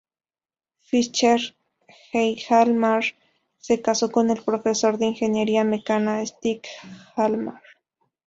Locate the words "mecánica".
5.63-6.23